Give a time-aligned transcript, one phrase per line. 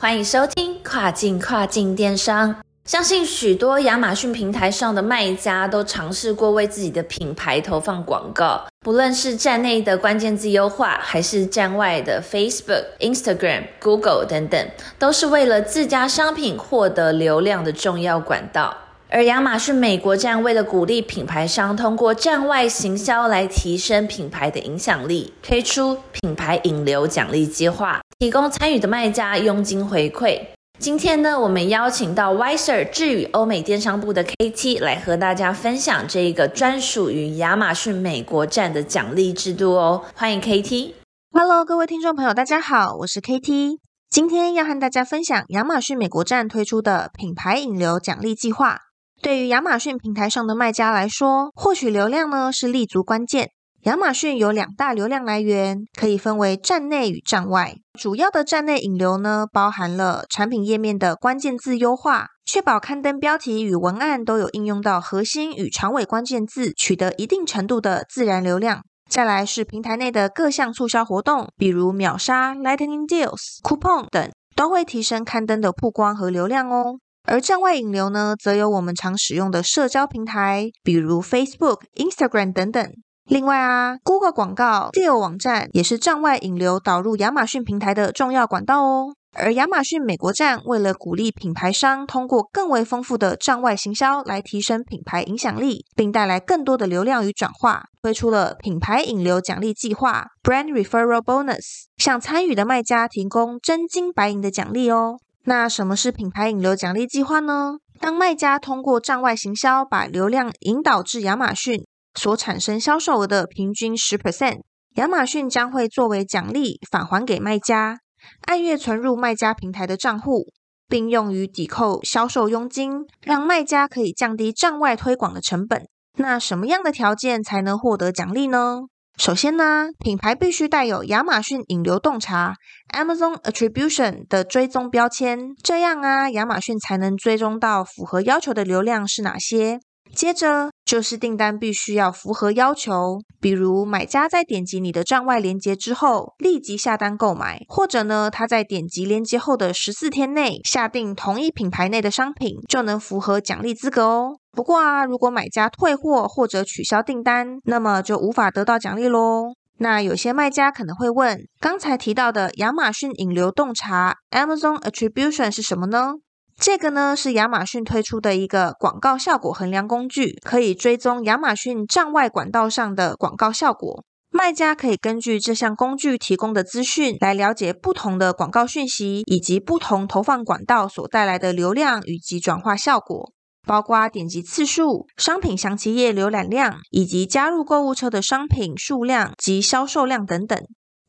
[0.00, 2.56] 欢迎收听跨境跨境电商。
[2.86, 18.74] 相信许多亚马逊平台上的卖家都尝试过为自己的品牌投放广告，不论是站内的关键字优化，还是站外的 Facebook、Instagram、Google 等等，都是为了自家商品获得流量的重要管道。
[19.10, 30.38] 而亚马逊美国站为了鼓励品牌商通过站外行销来提升品牌的影响力，推出品牌引流奖励计划，提供参与的卖家佣金回馈。
[30.78, 40.04] 今天呢，我们邀请到 Wiser 智宇欧美电商部的 KT 来和大家分享这一个专属于亚马逊美国站的奖励制度哦。
[40.14, 40.92] 欢迎 KT。
[41.32, 43.78] Hello，各位听众朋友，大家好，我是 KT，
[44.10, 48.80] 今天要和大家分享亚马逊美国站推出的品牌引流奖励计划。
[49.22, 53.48] 对于亚马逊平台上的卖家来说，获取流量呢是立足关键。
[53.84, 57.74] 亚马逊有两大流量来源，可以分为站内与站外。
[57.98, 68.82] 主要的站内引流呢，包含了产品页面的关键字优化，确保刊登标题与文案都有应用到核心与长尾关键字，取得一定程度的自然流量。
[69.08, 76.98] 再来是平台内的各项促销活动，比如秒杀、Lightning Deals、Coupon 等，都会提升刊登的曝光和流量哦。
[77.24, 82.92] 而站外引流呢，则有我们常使用的社交平台，比如 Facebook、Instagram 等等。
[83.30, 89.14] 另外啊，Google 广告、Deal 网站也是站外引流导入亚马逊平台的重要管道哦。
[89.34, 105.18] 而亚马逊美国站为了鼓励品牌商通过更为丰富的站外行销来提升品牌影响力，并带来更多的流量与转化，推出了品牌引流奖励计划 （Brand Referral Bonus），向参与的卖家提供真金白银的奖励哦。
[105.44, 107.76] 那什么是品牌引流奖励计划呢？
[108.00, 114.60] 当卖家通过站外行销把流量引导至亚马逊，所产生销售额的平均十 percent，
[114.96, 117.98] 亚马逊将会作为奖励返还给卖家，
[118.46, 120.46] 按月存入卖家平台的账户，
[120.88, 125.86] 并用于抵扣销售佣金，让卖家可以降低站外推广的成本。
[126.16, 128.80] 那什么样的条件才能获得奖励呢？
[129.16, 132.56] 首先呢，品牌必须带有亚马逊引流洞察
[132.92, 139.78] （Amazon Attribution） 的追踪标签，这样啊，亚马逊才能追踪到符合要求的流量是哪些。
[140.14, 154.36] 接着就是订单必须要符合要求，比如买家在点击你的站外链接之后立即下单购买，或者呢他在点击链接后的十四天内下定同一品牌内的商品，就能符合奖励资格哦。
[154.52, 159.54] 不过啊，如果买家退货或者取消订单，那么就无法得到奖励喽。
[159.78, 166.14] 那有些卖家可能会问，刚才提到的亚马逊引流洞察 （Amazon Attribution） 是什么呢？
[166.60, 174.04] 这个呢是亚马逊推出的一个广告效果衡量工具，可以追踪亚马逊站外管道上的广告效果。
[174.28, 183.32] 卖家可以根据这项工具提供的资讯来了解不同的广告讯息以及不同投放管道所带来的流量以及转化效果。
[183.66, 190.58] 包括点击次数、商品详情页浏览量，以及加入购物车的商品数量及销售量等等。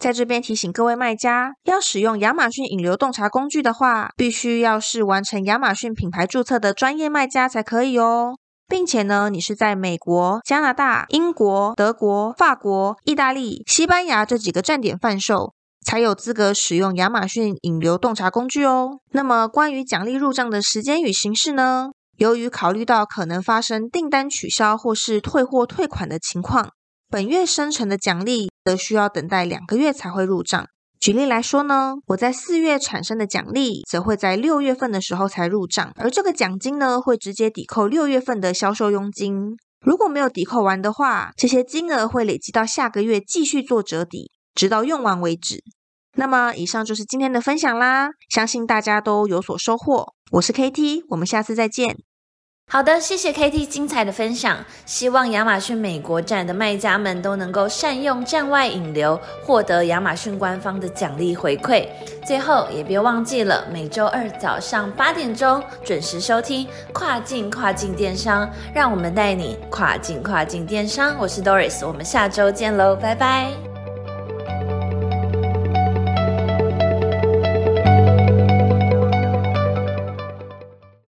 [0.00, 15.52] 在这边提醒各位卖家，要使用亚马逊引流洞察工具的话，必须要是完成亚马逊品牌注册的专业卖家才可以哦，并且呢，你是在美国、加拿大、英国、德国、法国、意大利、西班牙这几个站点贩售，
[15.84, 19.00] 才有资格使用亚马逊引流洞察工具哦。
[19.12, 21.90] 那么，关于奖励入账的时间与形式呢？
[22.16, 26.70] 由于考虑到可能发生订单取消或是退货退款的情况，
[27.10, 30.66] 本月生成的奖励则需要等待两个月才会入账。
[30.98, 39.56] 举例来说呢，我在四月产生的奖励，则会在六月份的时候才入账，而这个奖金呢，会直接抵扣六月份的销售佣金。
[39.80, 45.64] 如果没有抵扣完的话，这些金额会累积到下个月继续做折抵，直到用完为止。
[46.16, 50.12] 那么，以上就是今天的分享啦，相信大家都有所收获。
[50.32, 52.09] 我是 KT，我们下次再见。
[52.72, 54.56] 好的，谢谢 KT 精彩的分享。
[54.86, 61.88] 希望亚马逊美国站的卖家们都能够善用站外引流，获得亚马逊官方的奖励回馈。
[62.24, 71.16] 最后也别忘记了每周二早上八点钟准时收听跨境跨境电商，让我们带你跨境跨境电商。
[71.18, 73.69] 我是 Doris，我们下周见喽，拜拜。